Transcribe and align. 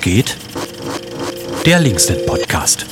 Geht? 0.00 0.38
Der 1.66 1.78
Linksnet 1.78 2.24
Podcast. 2.24 2.86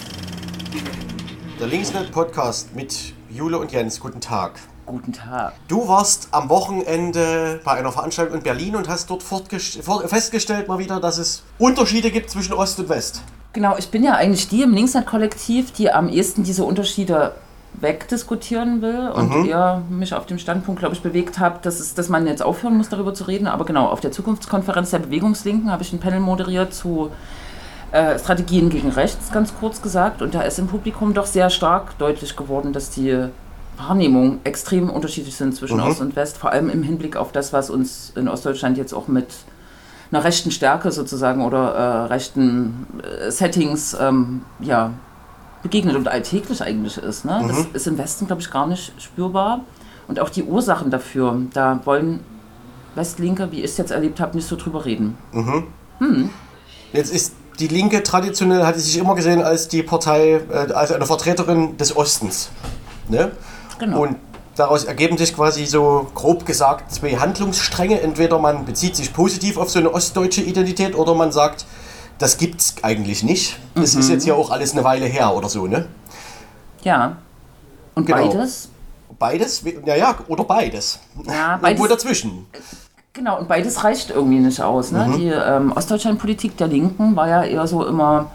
Der 1.59 1.67
Linksnet 1.67 2.13
Podcast 2.13 2.77
mit 2.77 3.15
Jule 3.31 3.59
und 3.59 3.73
Jens. 3.73 3.99
Guten 3.99 4.21
Tag. 4.21 4.61
Guten 4.85 5.15
Tag. 5.15 5.55
Du 5.69 5.89
warst 5.89 6.29
am 6.33 6.51
Wochenende 6.51 7.63
bei 7.65 7.73
einer 7.73 7.93
Veranstaltung 7.93 8.37
in 8.37 8.43
Berlin 8.43 8.77
und 8.77 8.91
hast 8.91 9.09
dort 9.09 9.23
festgestellt 9.23 10.69
mal 10.69 10.79
wieder, 10.79 11.01
dass 11.01 11.17
es 11.17 11.45
Unterschiede 11.59 12.11
gibt 12.11 12.29
zwischen 12.29 12.53
Ost 12.53 12.79
und 12.79 12.91
West. 12.91 13.23
Genau, 13.55 13.79
ich 13.79 13.89
bin 13.89 14.05
ja 14.05 14.13
eigentlich 14.13 14.49
die 14.49 14.61
im 14.63 14.75
Linksnet-Kollektiv, 14.75 15.73
die 15.73 15.91
am 15.91 16.11
ehesten 16.11 16.45
diese 16.45 16.65
Unterschiede 16.65 17.35
wegdiskutieren 17.81 18.83
will 18.83 19.09
und 19.09 19.35
mhm. 19.35 19.47
eher 19.47 19.83
mich 19.89 20.15
auf 20.15 20.27
dem 20.27 20.39
Standpunkt, 20.39 20.81
glaube 20.81 20.95
ich, 20.95 21.03
bewegt 21.03 21.39
habe, 21.39 21.59
dass, 21.63 21.81
es, 21.81 21.95
dass 21.95 22.09
man 22.09 22.27
jetzt 22.27 22.43
aufhören 22.43 22.77
muss, 22.77 22.89
darüber 22.89 23.15
zu 23.15 23.25
reden. 23.25 23.47
Aber 23.47 23.65
genau, 23.65 23.87
auf 23.87 24.01
der 24.01 24.13
Zukunftskonferenz 24.13 24.91
der 24.91 24.99
Bewegungslinken 24.99 25.71
habe 25.71 25.83
ich 25.83 25.93
ein 25.93 26.01
Panel 26.01 26.21
moderiert 26.21 26.75
zu 26.75 27.11
äh, 27.93 28.19
Strategien 28.19 28.71
gegen 28.71 28.91
Rechts, 28.91 29.33
ganz 29.33 29.55
kurz 29.59 29.83
gesagt. 29.83 30.23
Und 30.23 30.35
da 30.35 30.43
ist 30.43 30.59
im 30.59 30.67
Publikum 30.67 31.15
doch 31.15 31.27
sehr 31.27 31.51
stark 31.51 31.97
deutlich 31.99 32.37
geworden, 32.37 32.73
dass 32.73 32.91
die 32.91 33.29
Wahrnehmungen 33.77 34.41
extrem 34.45 34.91
unterschiedlich 34.91 35.37
sind 35.37 35.55
zwischen 35.55 35.79
mhm. 35.79 35.85
Ost 35.85 36.01
und 36.01 36.17
West, 36.17 36.37
vor 36.37 36.51
allem 36.51 36.69
im 36.69 36.83
Hinblick 36.83 37.17
auf 37.17 37.33
das, 37.33 37.53
was 37.53 37.71
uns 37.71 38.13
in 38.17 38.29
Ostdeutschland 38.29 38.77
jetzt 38.77 38.93
auch 38.93 39.09
mit 39.09 39.29
einer 40.11 40.25
rechten 40.25 40.51
Stärke 40.51 40.91
sozusagen 40.91 41.45
oder 41.45 41.75
äh, 41.75 42.05
rechten 42.07 42.87
äh, 43.03 43.31
Settings 43.31 43.97
ähm, 44.01 44.43
ja, 44.61 44.93
begegnet 45.63 45.97
und 45.97 46.09
alltäglich 46.09 46.63
eigentlich 46.63 46.99
ist. 46.99 47.25
Ne? 47.25 47.41
Mhm. 47.43 47.49
Das 47.49 47.67
ist 47.73 47.87
im 47.87 47.99
Westen, 47.99 48.27
glaube 48.27 48.43
ich, 48.43 48.51
gar 48.51 48.67
nicht 48.67 48.93
spürbar. 49.01 49.61
Und 50.07 50.21
auch 50.21 50.31
die 50.31 50.43
Ursachen 50.43 50.91
dafür, 50.91 51.39
da 51.53 51.81
wollen 51.85 52.21
Westlinke, 52.95 53.53
wie 53.53 53.59
ich 53.59 53.65
es 53.65 53.77
jetzt 53.77 53.91
erlebt 53.91 54.21
habe, 54.21 54.37
nicht 54.37 54.49
so 54.49 54.57
drüber 54.57 54.85
reden. 54.85 55.19
Mhm. 55.33 55.65
Hm. 55.99 56.31
Jetzt 56.93 57.13
ist 57.13 57.35
die 57.59 57.69
Linke 57.69 58.03
traditionell, 58.03 58.65
hatte 58.65 58.81
sich 58.81 58.97
immer 58.99 59.15
gesehen 59.15 59.43
als 59.43 59.69
die 59.69 59.83
Partei, 59.83 60.41
äh, 60.51 60.73
als 60.73 60.93
eine 60.93 61.07
Vertreterin 61.07 61.77
des 61.77 61.97
Ostens. 61.97 62.51
Ne? 63.09 63.33
Genau. 63.79 64.03
Und 64.03 64.17
daraus 64.57 64.85
ergeben 64.85 65.19
sich 65.19 65.35
quasi 65.35 65.67
so 65.67 66.07
grob 66.15 66.47
gesagt 66.47 66.93
zwei 66.93 67.17
Handlungsstränge. 67.17 68.01
Entweder 68.01 68.39
man 68.39 68.65
bezieht 68.65 68.97
sich 68.97 69.13
positiv 69.13 69.57
auf 69.57 69.71
so 69.71 69.79
eine 69.79 69.93
ostdeutsche 69.93 70.43
Identität 70.43 70.95
oder 70.97 71.15
man 71.15 71.33
sagt, 71.33 71.67
das 72.19 72.39
gibt's 72.39 72.77
eigentlich 72.83 73.23
nicht. 73.23 73.59
Das 73.75 73.95
mhm. 73.95 74.01
ist 74.01 74.11
jetzt 74.11 74.27
ja 74.27 74.35
auch 74.35 74.51
alles 74.51 74.73
eine 74.73 74.85
Weile 74.85 75.07
her 75.07 75.35
oder 75.35 75.49
so, 75.49 75.67
ne? 75.67 75.87
Ja. 76.83 77.17
Und 77.95 78.07
genau. 78.07 78.29
beides? 78.29 78.69
Beides? 79.19 79.65
Ja, 79.85 79.97
ja, 79.97 80.15
oder 80.29 80.45
beides. 80.45 81.01
Ja, 81.25 81.57
beides. 81.63 81.79
Irgendwo 81.79 81.87
dazwischen. 81.87 82.47
Genau, 83.13 83.39
und 83.39 83.49
beides 83.49 83.83
reicht 83.83 84.11
irgendwie 84.11 84.39
nicht 84.39 84.61
aus. 84.61 84.93
Ne? 84.93 85.07
Mhm. 85.07 85.17
Die 85.17 85.27
ähm, 85.27 85.73
Ostdeutschland-Politik 85.73 86.57
der 86.57 86.69
Linken 86.69 87.17
war 87.17 87.29
ja 87.29 87.43
eher 87.43 87.67
so 87.67 87.85
immer 87.85 88.31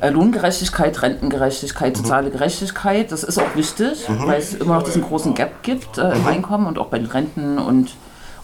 äh, 0.00 0.08
Lohngerechtigkeit, 0.08 1.02
Rentengerechtigkeit, 1.02 1.96
mhm. 1.96 2.02
soziale 2.02 2.30
Gerechtigkeit. 2.30 3.12
Das 3.12 3.22
ist 3.22 3.38
auch 3.38 3.54
wichtig, 3.54 4.08
mhm. 4.08 4.26
weil 4.26 4.38
es 4.38 4.54
immer 4.54 4.76
noch 4.76 4.82
diesen 4.82 5.02
großen 5.02 5.34
Gap 5.34 5.62
gibt 5.62 5.98
äh, 5.98 6.12
im 6.12 6.22
mhm. 6.22 6.28
Einkommen 6.28 6.66
und 6.66 6.78
auch 6.78 6.86
bei 6.86 6.98
den 6.98 7.08
Renten 7.08 7.58
und 7.58 7.94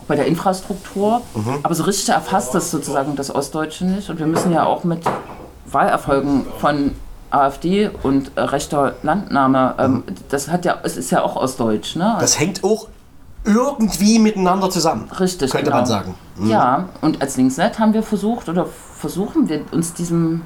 bei 0.09 0.17
der 0.17 0.27
Infrastruktur. 0.27 1.23
Mhm. 1.35 1.59
Aber 1.63 1.75
so 1.75 1.85
richtig 1.85 2.09
erfasst 2.09 2.55
das 2.55 2.71
sozusagen 2.71 3.17
das 3.17 3.35
Ostdeutsche 3.35 3.85
nicht. 3.85 4.11
Und 4.11 4.19
wir 4.19 4.27
müssen 4.27 4.53
ja 4.53 4.65
auch 4.65 4.85
mit 4.85 5.03
Wahlerfolgen 5.67 6.47
von 6.59 6.93
AfD 7.31 7.91
und 8.03 8.33
äh, 8.37 8.41
rechter 8.41 8.95
Landnahme, 9.03 9.75
ähm, 9.79 9.93
mhm. 9.93 10.05
das 10.29 10.49
hat 10.49 10.65
ja, 10.65 10.79
es 10.83 10.97
ist 10.97 11.11
ja 11.11 11.23
auch 11.23 11.37
ostdeutsch. 11.37 11.97
Ne? 11.97 12.17
Das 12.21 12.39
hängt 12.39 12.65
auch 12.65 12.89
irgendwie 13.45 14.19
miteinander 14.19 14.69
zusammen. 14.69 15.09
Richtig, 15.19 15.51
könnte 15.51 15.67
genau. 15.67 15.77
man 15.77 15.87
sagen. 15.87 16.15
Mhm. 16.37 16.51
Ja, 16.51 16.89
und 17.01 17.23
als 17.23 17.37
Linksnet 17.37 17.79
haben 17.79 17.95
wir 17.95 18.03
versucht 18.03 18.49
oder 18.49 18.67
versuchen 18.99 19.49
wir 19.49 19.65
uns 19.73 19.95
diesem, 19.95 20.43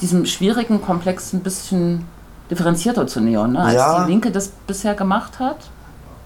diesem 0.00 0.26
schwierigen 0.26 0.80
Komplex 0.80 1.32
ein 1.32 1.40
bisschen 1.40 2.04
differenzierter 2.50 3.06
zu 3.06 3.20
nähern, 3.20 3.52
ne? 3.52 3.60
als 3.60 3.74
ja. 3.74 4.04
die 4.04 4.10
Linke 4.10 4.30
das 4.30 4.48
bisher 4.48 4.94
gemacht 4.94 5.40
hat. 5.40 5.58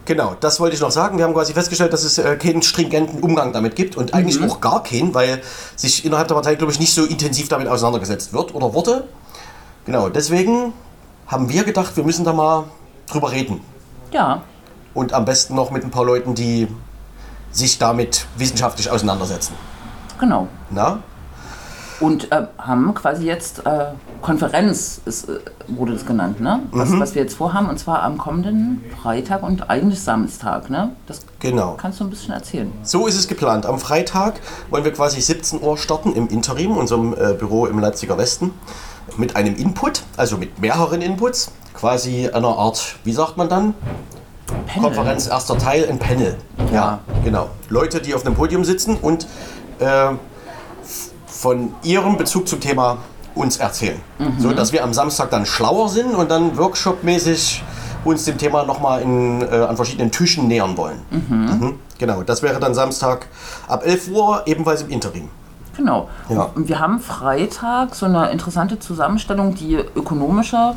Genau, 0.07 0.35
das 0.41 0.61
wollte 0.61 0.75
ich 0.75 0.81
noch 0.81 0.91
sagen. 0.91 1.19
Wir 1.19 1.25
haben 1.25 1.35
quasi 1.35 1.53
festgestellt, 1.53 1.93
dass 1.93 2.05
es 2.05 2.19
äh, 2.19 2.37
keinen 2.37 2.63
stringenten 2.63 3.21
Umgang 3.21 3.53
damit 3.53 3.77
gibt 3.77 3.97
und 3.97 4.15
eigentlich 4.15 4.41
mhm. 4.41 4.51
auch 4.51 4.61
gar 4.61 4.83
keinen, 4.83 5.15
weil 5.15 5.43
sich 5.77 6.05
innerhalb 6.05 6.29
der 6.29 6.35
Partei, 6.35 6.55
glaube 6.55 6.73
ich, 6.73 6.81
nicht 6.81 6.95
so 6.95 7.05
intensiv 7.05 7.49
damit 7.49 7.69
auseinandergesetzt 7.69 8.33
wird 8.33 8.55
oder 8.55 8.75
wurde. 8.75 9.05
Genau, 9.85 10.09
deswegen 10.09 10.73
haben 11.27 11.49
wir 11.49 11.65
gedacht, 11.65 11.97
wir 11.97 12.05
müssen 12.05 12.25
da 12.25 12.33
mal 12.33 12.65
drüber 13.07 13.31
reden. 13.31 13.61
Ja. 14.13 14.43
Und 14.95 15.13
am 15.13 15.25
besten 15.25 15.55
noch 15.55 15.71
mit 15.71 15.85
ein 15.85 15.91
paar 15.91 16.05
Leuten, 16.05 16.35
die 16.35 16.67
sich 17.53 17.79
damit 17.79 18.27
wissenschaftlich 18.37 18.91
auseinandersetzen. 18.91 19.55
Genau. 20.19 20.49
Na? 20.71 21.03
Und 22.01 22.33
äh, 22.33 22.47
haben 22.59 22.95
quasi 22.95 23.27
jetzt 23.27 23.67
äh, 23.67 23.87
Konferenz, 24.23 25.03
ist, 25.05 25.29
äh, 25.29 25.39
wurde 25.69 25.93
das 25.93 26.07
genannt, 26.07 26.41
ne? 26.41 26.61
Was, 26.71 26.89
mhm. 26.89 27.01
was 27.01 27.15
wir 27.15 27.23
jetzt 27.23 27.37
vorhaben, 27.37 27.69
und 27.69 27.79
zwar 27.79 28.03
am 28.03 28.17
kommenden 28.17 28.83
Freitag 29.03 29.43
und 29.43 29.69
eigentlich 29.69 30.01
Samstag, 30.01 30.71
ne? 30.71 30.93
Das 31.07 31.21
genau. 31.41 31.75
kannst 31.79 32.01
du 32.01 32.05
ein 32.05 32.11
bisschen 32.11 32.33
erzählen. 32.33 32.73
So 32.83 33.07
ist 33.07 33.19
es 33.19 33.29
geplant. 33.29 33.67
Am 33.67 33.79
Freitag 33.79 34.41
wollen 34.71 34.85
wir 34.85 34.93
quasi 34.93 35.21
17 35.21 35.63
Uhr 35.63 35.77
starten 35.77 36.15
im 36.15 36.29
Interim, 36.29 36.77
unserem 36.77 37.13
äh, 37.13 37.35
Büro 37.35 37.67
im 37.67 37.79
Leipziger 37.79 38.17
Westen, 38.17 38.53
mit 39.19 39.37
einem 39.37 39.55
Input, 39.57 40.03
also 40.17 40.39
mit 40.39 40.59
mehreren 40.59 41.03
Inputs, 41.03 41.53
quasi 41.75 42.29
einer 42.29 42.57
Art, 42.57 42.97
wie 43.05 43.13
sagt 43.13 43.37
man 43.37 43.51
dann? 43.51 43.75
Panel. 44.67 44.89
Konferenz, 44.89 45.27
erster 45.27 45.59
Teil, 45.59 45.87
ein 45.89 45.99
Panel. 45.99 46.37
Ja. 46.73 46.75
ja, 46.75 46.99
genau. 47.25 47.51
Leute, 47.69 48.01
die 48.01 48.15
auf 48.15 48.25
einem 48.25 48.35
Podium 48.35 48.65
sitzen 48.65 48.97
und 48.97 49.27
äh, 49.79 50.13
von 51.41 51.73
ihrem 51.83 52.19
Bezug 52.19 52.47
zum 52.47 52.61
Thema 52.61 52.99
uns 53.35 53.57
erzählen. 53.57 53.99
Mhm. 54.19 54.39
So 54.39 54.53
dass 54.53 54.73
wir 54.73 54.85
am 54.85 54.93
Samstag 54.93 55.31
dann 55.31 55.47
schlauer 55.47 55.89
sind 55.89 56.15
und 56.15 56.31
dann 56.31 56.59
workshopmäßig 56.59 57.65
uns 58.05 58.25
dem 58.27 58.37
Thema 58.37 58.65
nochmal 58.65 59.03
äh, 59.03 59.65
an 59.65 59.77
verschiedenen 59.77 60.11
Tischen 60.11 60.49
nähern 60.49 60.77
wollen. 60.77 61.01
Mhm. 61.11 61.37
Mhm. 61.37 61.79
Genau, 61.99 62.23
das 62.23 62.43
wäre 62.43 62.61
dann 62.61 62.75
Samstag 62.75 63.27
ab 63.69 63.87
11 63.87 64.09
Uhr, 64.09 64.43
ebenfalls 64.45 64.83
im 64.83 64.91
Interim. 64.91 65.29
Genau. 65.77 66.09
Ja. 66.29 66.51
Und 66.55 66.69
wir 66.69 66.79
haben 66.79 67.01
Freitag 67.01 67.95
so 67.95 68.05
eine 68.05 68.31
interessante 68.31 68.79
Zusammenstellung, 68.79 69.55
die 69.55 69.77
ökonomischer 69.77 70.77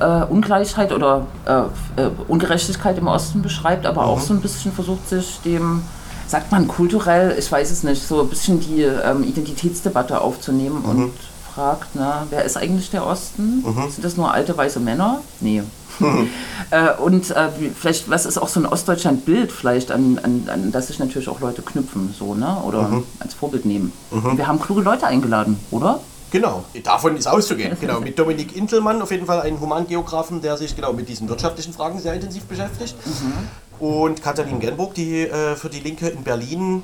äh, 0.00 0.24
Ungleichheit 0.24 0.92
oder 0.92 1.26
äh, 1.44 2.02
äh 2.02 2.10
Ungerechtigkeit 2.26 2.98
im 2.98 3.06
Osten 3.06 3.42
beschreibt, 3.42 3.86
aber 3.86 4.04
auch 4.04 4.18
mhm. 4.18 4.22
so 4.22 4.34
ein 4.34 4.40
bisschen 4.40 4.72
versucht 4.72 5.08
sich 5.08 5.40
dem 5.44 5.82
sagt 6.28 6.52
man 6.52 6.68
kulturell, 6.68 7.36
ich 7.38 7.50
weiß 7.50 7.70
es 7.70 7.82
nicht, 7.82 8.06
so 8.06 8.22
ein 8.22 8.28
bisschen 8.28 8.60
die 8.60 8.82
ähm, 8.82 9.22
Identitätsdebatte 9.22 10.20
aufzunehmen 10.20 10.82
mhm. 10.82 10.88
und 10.88 11.12
fragt, 11.54 11.90
na, 11.94 12.26
wer 12.30 12.44
ist 12.44 12.56
eigentlich 12.56 12.90
der 12.90 13.06
Osten? 13.06 13.62
Mhm. 13.64 13.90
Sind 13.90 14.04
das 14.04 14.16
nur 14.16 14.32
alte 14.32 14.56
weiße 14.56 14.80
Männer? 14.80 15.22
Nee. 15.40 15.62
Mhm. 15.98 16.28
äh, 16.70 16.92
und 17.02 17.30
äh, 17.30 17.48
vielleicht, 17.74 18.10
was 18.10 18.26
ist 18.26 18.38
auch 18.38 18.48
so 18.48 18.60
ein 18.60 18.66
Ostdeutschland-Bild 18.66 19.50
vielleicht, 19.52 19.90
an, 19.90 20.20
an, 20.22 20.48
an, 20.52 20.72
das 20.72 20.88
sich 20.88 20.98
natürlich 20.98 21.28
auch 21.28 21.40
Leute 21.40 21.62
knüpfen, 21.62 22.14
so, 22.16 22.34
ne? 22.34 22.58
Oder 22.66 22.82
mhm. 22.82 23.04
als 23.20 23.34
Vorbild 23.34 23.64
nehmen. 23.64 23.92
Mhm. 24.10 24.36
Wir 24.36 24.46
haben 24.46 24.60
kluge 24.60 24.82
Leute 24.82 25.06
eingeladen, 25.06 25.58
oder? 25.70 26.00
Genau, 26.30 26.64
davon 26.82 27.16
ist 27.16 27.26
auszugehen. 27.26 27.76
Genau, 27.80 28.00
mit 28.00 28.18
Dominik 28.18 28.56
Intelmann, 28.56 29.00
auf 29.00 29.10
jeden 29.10 29.26
Fall 29.26 29.40
einen 29.40 29.60
Humangeografen, 29.60 30.42
der 30.42 30.56
sich 30.56 30.74
genau 30.74 30.92
mit 30.92 31.08
diesen 31.08 31.28
wirtschaftlichen 31.28 31.72
Fragen 31.72 31.98
sehr 32.00 32.14
intensiv 32.14 32.44
beschäftigt. 32.44 32.96
Mhm. 33.06 33.48
Und 33.78 34.22
Katharin 34.22 34.60
Genburg, 34.60 34.94
die 34.94 35.22
äh, 35.22 35.56
für 35.56 35.68
die 35.68 35.80
Linke 35.80 36.08
in 36.08 36.22
Berlin 36.22 36.82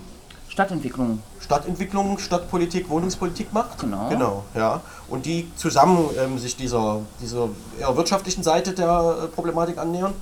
Stadtentwicklung. 0.53 1.23
Stadtentwicklung, 1.41 2.19
Stadtpolitik, 2.19 2.91
Wohnungspolitik 2.91 3.55
macht. 3.55 3.79
Genau. 3.79 4.11
Genau, 4.11 4.45
ja. 4.55 4.83
Und 5.09 5.25
die 5.25 5.51
zusammen 5.57 6.11
ähm, 6.19 6.39
sich 6.39 6.56
dieser, 6.56 7.00
dieser 7.23 7.49
eher 7.81 7.97
wirtschaftlichen 7.97 8.43
Seite 8.43 8.75
der 8.75 9.17
äh, 9.25 9.27
Problematik 9.29 9.79
annähern. 9.79 10.12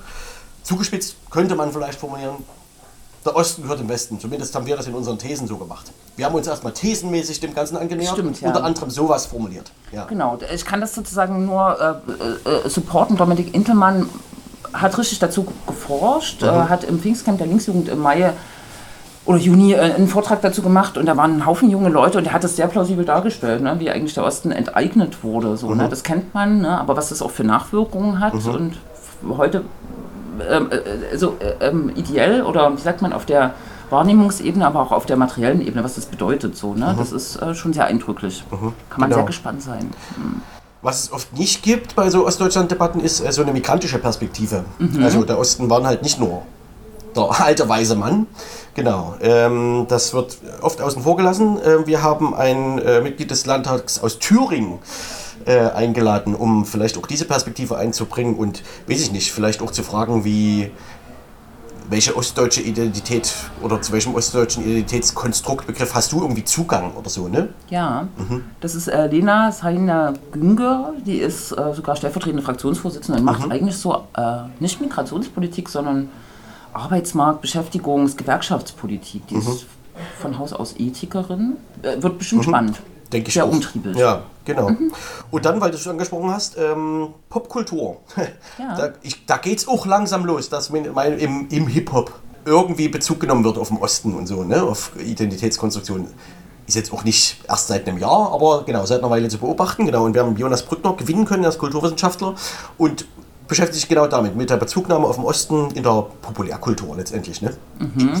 Zugespitzt 0.63 1.17
könnte 1.29 1.55
man 1.55 1.73
vielleicht 1.73 1.99
formulieren, 1.99 2.35
der 3.25 3.35
Osten 3.35 3.63
gehört 3.63 3.81
dem 3.81 3.89
Westen. 3.89 4.21
Zumindest 4.21 4.55
haben 4.55 4.65
wir 4.65 4.77
das 4.77 4.87
in 4.87 4.93
unseren 4.93 5.17
Thesen 5.17 5.47
so 5.47 5.57
gemacht. 5.57 5.91
Wir 6.15 6.25
haben 6.25 6.35
uns 6.35 6.47
erstmal 6.47 6.71
thesenmäßig 6.71 7.41
dem 7.41 7.53
Ganzen 7.53 7.75
angenähert 7.75 8.13
Stimmt, 8.13 8.39
ja. 8.39 8.47
unter 8.47 8.63
anderem 8.63 8.89
sowas 8.89 9.25
formuliert. 9.25 9.71
Ja. 9.91 10.05
Genau, 10.05 10.39
ich 10.53 10.63
kann 10.63 10.79
das 10.79 10.95
sozusagen 10.95 11.45
nur 11.45 12.01
äh, 12.45 12.49
äh, 12.49 12.69
supporten. 12.69 13.17
Dominik 13.17 13.53
Intelmann 13.53 14.09
hat 14.73 14.97
richtig 14.97 15.19
dazu 15.19 15.45
geforscht, 15.91 16.41
mhm. 16.41 16.47
äh, 16.47 16.51
hat 16.51 16.83
im 16.83 16.99
Pfingstcamp 16.99 17.37
der 17.37 17.47
Linksjugend 17.47 17.89
im 17.89 17.99
Mai 17.99 18.33
oder 19.25 19.37
Juni 19.37 19.73
äh, 19.73 19.79
einen 19.79 20.07
Vortrag 20.07 20.41
dazu 20.41 20.61
gemacht 20.61 20.97
und 20.97 21.05
da 21.05 21.17
waren 21.17 21.37
ein 21.37 21.45
Haufen 21.45 21.69
junge 21.69 21.89
Leute 21.89 22.17
und 22.17 22.25
er 22.25 22.33
hat 22.33 22.43
das 22.43 22.55
sehr 22.55 22.67
plausibel 22.67 23.05
dargestellt, 23.05 23.61
ne, 23.61 23.75
wie 23.79 23.89
eigentlich 23.89 24.13
der 24.13 24.23
Osten 24.23 24.51
enteignet 24.51 25.23
wurde. 25.23 25.57
So, 25.57 25.67
ne? 25.69 25.75
mhm. 25.75 25.81
ne, 25.81 25.89
das 25.89 26.03
kennt 26.03 26.33
man, 26.33 26.61
ne, 26.61 26.79
aber 26.79 26.97
was 26.97 27.09
das 27.09 27.21
auch 27.21 27.31
für 27.31 27.43
Nachwirkungen 27.43 28.19
hat 28.19 28.33
mhm. 28.33 28.53
und 28.53 28.77
heute 29.37 29.63
ähm, 30.49 30.69
äh, 30.71 31.17
so 31.17 31.37
äh, 31.39 31.67
ähm, 31.67 31.91
ideell 31.95 32.41
oder 32.41 32.75
wie 32.75 32.81
sagt 32.81 33.01
man 33.01 33.13
auf 33.13 33.25
der 33.25 33.53
Wahrnehmungsebene, 33.91 34.65
aber 34.65 34.81
auch 34.81 34.91
auf 34.91 35.05
der 35.05 35.17
materiellen 35.17 35.61
Ebene, 35.61 35.83
was 35.83 35.95
das 35.95 36.05
bedeutet. 36.05 36.55
So, 36.55 36.73
ne? 36.73 36.93
Mhm. 36.93 36.97
Das 36.97 37.11
ist 37.11 37.35
äh, 37.41 37.53
schon 37.53 37.73
sehr 37.73 37.85
eindrücklich. 37.85 38.43
Mhm. 38.49 38.73
Kann 38.89 39.01
man 39.01 39.09
genau. 39.09 39.17
sehr 39.17 39.25
gespannt 39.25 39.61
sein. 39.61 39.91
Was 40.81 41.03
es 41.03 41.11
oft 41.11 41.37
nicht 41.37 41.61
gibt 41.61 41.95
bei 41.95 42.09
so 42.09 42.25
Ostdeutschland-Debatten, 42.25 43.01
ist 43.01 43.19
äh, 43.21 43.31
so 43.31 43.41
eine 43.41 43.53
migrantische 43.53 43.99
Perspektive. 43.99 44.65
Mhm. 44.79 45.03
Also 45.03 45.23
der 45.23 45.37
Osten 45.37 45.69
waren 45.69 45.85
halt 45.85 46.03
nicht 46.03 46.19
nur 46.19 46.43
der 47.15 47.29
alte 47.41 47.67
weise 47.67 47.95
Mann, 47.95 48.27
Genau, 48.73 49.15
ähm, 49.21 49.85
das 49.89 50.13
wird 50.13 50.37
oft 50.61 50.81
außen 50.81 51.03
vor 51.03 51.17
gelassen. 51.17 51.61
Äh, 51.61 51.85
wir 51.85 52.01
haben 52.01 52.33
ein 52.33 52.79
äh, 52.79 53.01
Mitglied 53.01 53.29
des 53.29 53.45
Landtags 53.45 54.01
aus 54.01 54.17
Thüringen 54.17 54.79
äh, 55.45 55.59
eingeladen, 55.59 56.35
um 56.35 56.65
vielleicht 56.65 56.97
auch 56.97 57.05
diese 57.05 57.25
Perspektive 57.25 57.77
einzubringen 57.77 58.35
und, 58.35 58.63
weiß 58.87 59.01
ich 59.01 59.11
nicht, 59.11 59.33
vielleicht 59.33 59.61
auch 59.61 59.71
zu 59.71 59.83
fragen, 59.83 60.23
wie 60.23 60.71
welche 61.91 62.15
ostdeutsche 62.15 62.61
Identität 62.61 63.33
oder 63.61 63.81
zu 63.81 63.91
welchem 63.91 64.15
ostdeutschen 64.15 64.63
Identitätskonstruktbegriff 64.63 65.93
hast 65.93 66.13
du 66.13 66.21
irgendwie 66.21 66.45
Zugang 66.45 66.93
oder 66.95 67.09
so, 67.09 67.27
ne? 67.27 67.49
Ja, 67.69 68.07
das 68.61 68.75
ist 68.75 68.87
äh, 68.87 69.07
Lena 69.07 69.51
Saina 69.51 70.13
Günger, 70.31 70.93
die 71.05 71.17
ist 71.17 71.51
äh, 71.51 71.73
sogar 71.73 71.97
stellvertretende 71.97 72.43
Fraktionsvorsitzende 72.43 73.19
und 73.19 73.25
macht 73.25 73.51
eigentlich 73.51 73.75
so 73.75 74.07
äh, 74.15 74.43
nicht 74.61 74.79
Migrationspolitik, 74.79 75.67
sondern 75.67 76.09
Arbeitsmarkt, 76.73 77.43
Beschäftigungs-, 77.43 78.15
Gewerkschaftspolitik. 78.15 79.27
Die 79.27 79.35
ist 79.35 79.65
von 80.19 80.39
Haus 80.39 80.53
aus 80.53 80.75
Ethikerin. 80.77 81.57
Äh, 81.81 82.01
wird 82.01 82.17
bestimmt 82.17 82.45
spannend. 82.45 82.79
Denke 83.11 83.27
ich 83.29 83.33
Sehr 83.33 83.45
auch. 83.45 83.51
umtriebig. 83.51 83.95
Ja, 83.97 84.23
genau. 84.45 84.71
Und 85.31 85.45
dann, 85.45 85.59
weil 85.59 85.71
du 85.71 85.77
es 85.77 85.83
schon 85.83 85.91
angesprochen 85.93 86.31
hast, 86.31 86.57
ähm, 86.57 87.09
Popkultur. 87.29 87.97
Ja. 88.57 88.75
Da, 88.77 88.89
ich- 89.01 89.25
da 89.25 89.37
geht 89.37 89.57
es 89.59 89.67
auch 89.67 89.85
langsam 89.85 90.25
los, 90.25 90.49
dass 90.49 90.69
min- 90.69 90.91
mein, 90.93 91.17
im, 91.19 91.47
im 91.49 91.67
Hip-Hop 91.67 92.11
irgendwie 92.45 92.87
Bezug 92.87 93.19
genommen 93.19 93.43
wird 93.43 93.57
auf 93.57 93.67
den 93.67 93.77
Osten 93.77 94.13
und 94.15 94.27
so, 94.27 94.43
ne? 94.43 94.63
auf 94.63 94.91
Identitätskonstruktion. 94.99 96.07
Ist 96.67 96.75
jetzt 96.75 96.93
auch 96.93 97.03
nicht 97.03 97.37
erst 97.49 97.67
seit 97.67 97.87
einem 97.87 97.97
Jahr, 97.97 98.31
aber 98.31 98.63
genau, 98.63 98.85
seit 98.85 98.99
einer 98.99 99.09
Weile 99.09 99.27
zu 99.27 99.37
beobachten. 99.39 99.85
Genau. 99.85 100.05
Und 100.05 100.13
wir 100.13 100.23
haben 100.23 100.35
Jonas 100.37 100.63
Brückner 100.63 100.93
gewinnen 100.93 101.25
können 101.25 101.43
als 101.45 101.57
Kulturwissenschaftler 101.57 102.35
und 102.77 103.05
beschäftigt 103.47 103.81
sich 103.81 103.89
genau 103.89 104.07
damit, 104.07 104.37
mit 104.37 104.49
der 104.49 104.55
Bezugnahme 104.57 105.05
auf 105.05 105.17
den 105.17 105.25
Osten 105.25 105.71
in 105.71 105.83
der 105.83 106.05
Populärkultur 106.21 106.95
letztendlich. 106.95 107.41
Ne? 107.41 107.53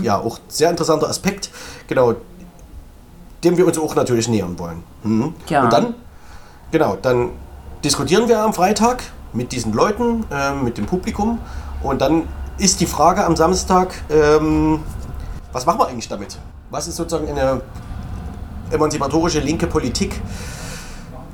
Ja, 0.03 0.19
auch 0.19 0.39
sehr 0.49 0.69
interessanter 0.69 1.07
Aspekt, 1.07 1.49
genau, 1.87 2.15
dem 3.43 3.57
wir 3.57 3.65
uns 3.65 3.77
auch 3.77 3.95
natürlich 3.95 4.27
nähern 4.27 4.57
wollen. 4.59 4.83
Mhm. 5.03 5.33
Ja. 5.47 5.63
Und 5.63 5.73
dann, 5.73 5.95
genau, 6.71 6.97
dann 7.01 7.29
diskutieren 7.83 8.27
wir 8.27 8.41
am 8.41 8.53
Freitag 8.53 9.03
mit 9.33 9.51
diesen 9.51 9.73
Leuten, 9.73 10.25
ähm, 10.31 10.63
mit 10.63 10.77
dem 10.77 10.85
Publikum 10.85 11.39
und 11.83 12.01
dann 12.01 12.27
ist 12.57 12.79
die 12.79 12.85
Frage 12.85 13.25
am 13.25 13.35
Samstag, 13.35 13.93
ähm, 14.09 14.81
was 15.51 15.65
machen 15.65 15.79
wir 15.79 15.87
eigentlich 15.87 16.07
damit? 16.07 16.37
Was 16.69 16.87
ist 16.87 16.95
sozusagen 16.95 17.27
eine 17.27 17.61
emanzipatorische 18.71 19.39
linke 19.39 19.67
Politik? 19.67 20.21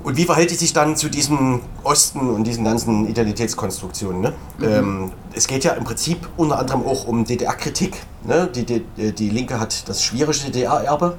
Und 0.03 0.15
wie 0.15 0.23
verhält 0.23 0.51
die 0.51 0.55
sich 0.55 0.71
dann 0.71 0.95
zu 0.95 1.09
diesem 1.09 1.61
Osten 1.83 2.29
und 2.29 2.45
diesen 2.45 2.63
ganzen 2.63 3.07
Identitätskonstruktionen? 3.09 4.21
Ne? 4.21 4.33
Ähm, 4.61 5.11
es 5.33 5.47
geht 5.47 5.65
ja 5.65 5.73
im 5.73 5.83
Prinzip 5.83 6.29
unter 6.37 6.59
anderem 6.59 6.85
auch 6.85 7.05
um 7.05 7.25
DDR-Kritik. 7.25 7.97
Ne? 8.27 8.49
Die, 8.53 8.65
die, 8.65 9.13
die 9.13 9.29
Linke 9.29 9.59
hat 9.59 9.87
das 9.87 10.03
schwierige 10.03 10.37
DDR-Erbe, 10.51 11.17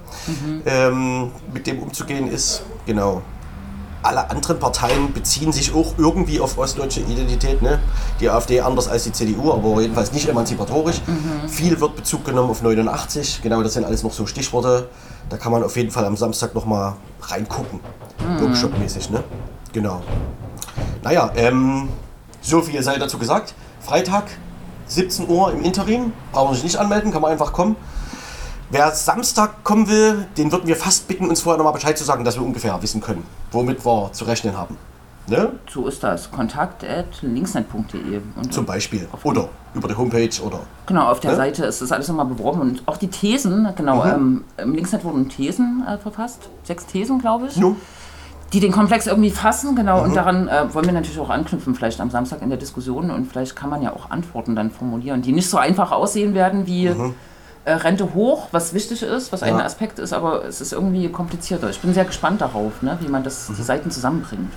ähm, 0.66 1.30
mit 1.52 1.66
dem 1.66 1.80
umzugehen 1.80 2.30
ist. 2.30 2.62
Genau. 2.86 3.22
Alle 4.02 4.30
anderen 4.30 4.58
Parteien 4.58 5.12
beziehen 5.12 5.50
sich 5.50 5.74
auch 5.74 5.94
irgendwie 5.96 6.38
auf 6.38 6.56
ostdeutsche 6.58 7.00
Identität. 7.00 7.62
Ne? 7.62 7.80
Die 8.20 8.28
AfD 8.28 8.60
anders 8.60 8.88
als 8.88 9.04
die 9.04 9.12
CDU, 9.12 9.52
aber 9.52 9.80
jedenfalls 9.80 10.12
nicht 10.12 10.28
emanzipatorisch. 10.28 11.00
Viel 11.48 11.80
wird 11.80 11.96
Bezug 11.96 12.24
genommen 12.24 12.50
auf 12.50 12.62
89. 12.62 13.40
Genau, 13.42 13.62
das 13.62 13.72
sind 13.72 13.84
alles 13.84 14.02
noch 14.02 14.12
so 14.12 14.26
Stichworte. 14.26 14.88
Da 15.30 15.36
kann 15.36 15.50
man 15.50 15.64
auf 15.64 15.76
jeden 15.76 15.90
Fall 15.90 16.04
am 16.04 16.16
Samstag 16.16 16.54
nochmal 16.54 16.94
reingucken. 17.22 17.80
Workshop-mäßig, 18.40 19.10
ne? 19.10 19.24
Genau. 19.72 20.02
Naja, 21.02 21.30
ähm, 21.36 21.88
so 22.40 22.60
viel 22.62 22.82
sei 22.82 22.98
dazu 22.98 23.18
gesagt. 23.18 23.54
Freitag, 23.80 24.24
17 24.88 25.28
Uhr 25.28 25.52
im 25.52 25.62
Interim. 25.62 26.12
Brauchen 26.32 26.54
sich 26.54 26.64
nicht 26.64 26.76
anmelden, 26.76 27.12
kann 27.12 27.22
man 27.22 27.30
einfach 27.32 27.52
kommen. 27.52 27.76
Wer 28.70 28.90
Samstag 28.92 29.64
kommen 29.64 29.88
will, 29.88 30.26
den 30.36 30.52
würden 30.52 30.66
wir 30.66 30.76
fast 30.76 31.08
bitten, 31.08 31.28
uns 31.28 31.40
vorher 31.40 31.56
nochmal 31.56 31.72
Bescheid 31.72 31.96
zu 31.96 32.04
sagen, 32.04 32.24
dass 32.24 32.36
wir 32.36 32.42
ungefähr 32.44 32.80
wissen 32.82 33.00
können, 33.00 33.24
womit 33.50 33.84
wir 33.86 34.10
zu 34.12 34.24
rechnen 34.26 34.56
haben. 34.58 34.76
Ne? 35.26 35.52
So 35.70 35.86
ist 35.86 36.02
das. 36.02 36.30
Kontakt 36.30 36.84
at 36.84 37.06
linksnet.de. 37.22 38.20
Und 38.36 38.52
Zum 38.52 38.64
Beispiel. 38.64 39.06
Oder 39.24 39.48
über 39.74 39.88
die 39.88 39.94
Homepage 39.96 40.30
oder. 40.42 40.60
Genau, 40.86 41.10
auf 41.10 41.20
der 41.20 41.32
Ne? 41.32 41.36
Seite 41.36 41.64
ist 41.66 41.82
das 41.82 41.92
alles 41.92 42.08
nochmal 42.08 42.26
beworben 42.26 42.60
und 42.60 42.82
auch 42.86 42.96
die 42.96 43.08
Thesen, 43.08 43.68
genau, 43.76 44.04
ähm, 44.04 44.44
im 44.56 44.74
Linksnet 44.74 45.04
wurden 45.04 45.28
Thesen 45.28 45.84
äh, 45.86 45.98
verfasst, 45.98 46.48
sechs 46.64 46.86
Thesen, 46.86 47.18
glaube 47.18 47.46
ich, 47.48 47.56
Nu? 47.56 47.76
Die 48.52 48.60
den 48.60 48.72
Komplex 48.72 49.06
irgendwie 49.06 49.30
fassen, 49.30 49.76
genau, 49.76 50.02
und 50.02 50.14
daran 50.16 50.48
äh, 50.48 50.72
wollen 50.72 50.86
wir 50.86 50.92
natürlich 50.92 51.18
auch 51.20 51.28
anknüpfen, 51.30 51.74
vielleicht 51.74 52.00
am 52.00 52.10
Samstag 52.10 52.40
in 52.40 52.48
der 52.48 52.58
Diskussion 52.58 53.10
und 53.10 53.26
vielleicht 53.26 53.54
kann 53.54 53.68
man 53.68 53.82
ja 53.82 53.92
auch 53.92 54.10
Antworten 54.10 54.56
dann 54.56 54.70
formulieren, 54.70 55.20
die 55.20 55.32
nicht 55.32 55.50
so 55.50 55.58
einfach 55.58 55.92
aussehen 55.92 56.34
werden 56.34 56.66
wie 56.66 56.86
äh, 56.86 57.72
Rente 57.72 58.14
hoch, 58.14 58.48
was 58.52 58.72
wichtig 58.72 59.02
ist, 59.02 59.32
was 59.32 59.42
ein 59.42 59.58
Ja. 59.58 59.64
Aspekt 59.64 59.98
ist, 59.98 60.14
aber 60.14 60.44
es 60.46 60.62
ist 60.62 60.72
irgendwie 60.72 61.08
komplizierter. 61.10 61.68
Ich 61.68 61.80
bin 61.80 61.92
sehr 61.92 62.06
gespannt 62.06 62.40
darauf, 62.40 62.80
ne, 62.80 62.96
wie 63.02 63.08
man 63.08 63.22
das, 63.22 63.48
die 63.54 63.62
Seiten 63.62 63.90
zusammenbringt. 63.90 64.50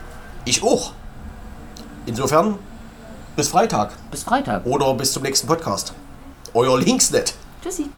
Ich 0.46 0.64
auch. 0.64 0.94
Insofern, 2.06 2.56
bis 3.36 3.50
Freitag. 3.50 3.92
Bis 4.10 4.24
Freitag. 4.24 4.66
Oder 4.66 4.94
bis 4.94 5.12
zum 5.12 5.24
nächsten 5.24 5.48
Podcast. 5.48 5.94
Euer 6.54 6.80
Linksnet. 6.80 7.34
Tschüssi. 7.62 7.90